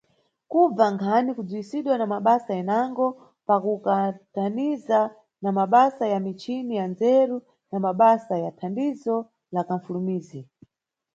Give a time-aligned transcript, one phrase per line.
[0.51, 3.07] Kubza Nkhani, kudziwisidwa, na mabasa enango,
[3.47, 4.99] pakukanthaniza
[5.43, 7.37] na mabasa ya michini ya ndzeru
[7.71, 9.15] na mabasa ya thandizo
[9.53, 10.39] la kanʼfulumize.